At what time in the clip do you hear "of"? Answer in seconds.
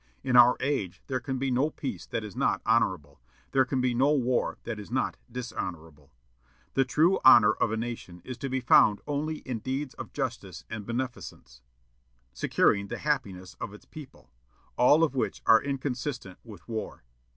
7.53-7.71, 9.93-10.11, 13.61-13.75, 15.03-15.13